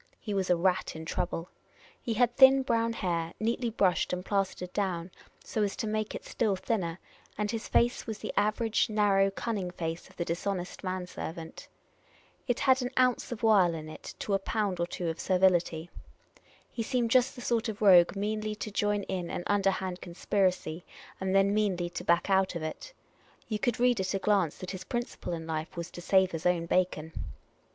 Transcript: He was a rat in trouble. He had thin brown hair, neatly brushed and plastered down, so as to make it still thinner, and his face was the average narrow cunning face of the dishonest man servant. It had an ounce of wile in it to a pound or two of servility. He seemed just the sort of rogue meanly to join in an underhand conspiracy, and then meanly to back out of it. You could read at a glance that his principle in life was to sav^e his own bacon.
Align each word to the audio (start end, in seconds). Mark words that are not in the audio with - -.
He 0.19 0.33
was 0.33 0.49
a 0.49 0.55
rat 0.55 0.95
in 0.95 1.05
trouble. 1.05 1.47
He 2.01 2.15
had 2.15 2.35
thin 2.35 2.63
brown 2.63 2.93
hair, 2.93 3.33
neatly 3.39 3.69
brushed 3.69 4.11
and 4.11 4.25
plastered 4.25 4.73
down, 4.73 5.11
so 5.43 5.61
as 5.61 5.75
to 5.75 5.85
make 5.85 6.15
it 6.15 6.25
still 6.25 6.55
thinner, 6.55 6.97
and 7.37 7.51
his 7.51 7.67
face 7.67 8.07
was 8.07 8.17
the 8.17 8.33
average 8.35 8.89
narrow 8.89 9.29
cunning 9.29 9.69
face 9.69 10.09
of 10.09 10.15
the 10.17 10.25
dishonest 10.25 10.83
man 10.83 11.05
servant. 11.05 11.67
It 12.47 12.61
had 12.61 12.81
an 12.81 12.89
ounce 12.97 13.31
of 13.31 13.43
wile 13.43 13.75
in 13.75 13.87
it 13.89 14.15
to 14.21 14.33
a 14.33 14.39
pound 14.39 14.79
or 14.79 14.87
two 14.87 15.07
of 15.07 15.19
servility. 15.19 15.91
He 16.71 16.81
seemed 16.81 17.11
just 17.11 17.35
the 17.35 17.41
sort 17.41 17.69
of 17.69 17.79
rogue 17.79 18.15
meanly 18.15 18.55
to 18.55 18.71
join 18.71 19.03
in 19.03 19.29
an 19.29 19.43
underhand 19.45 20.01
conspiracy, 20.01 20.83
and 21.19 21.35
then 21.35 21.53
meanly 21.53 21.91
to 21.91 22.03
back 22.03 22.27
out 22.27 22.55
of 22.55 22.63
it. 22.63 22.91
You 23.47 23.59
could 23.59 23.79
read 23.79 23.99
at 23.99 24.15
a 24.15 24.17
glance 24.17 24.57
that 24.57 24.71
his 24.71 24.83
principle 24.83 25.33
in 25.33 25.45
life 25.45 25.77
was 25.77 25.91
to 25.91 26.01
sav^e 26.01 26.31
his 26.31 26.47
own 26.47 26.65
bacon. 26.65 27.13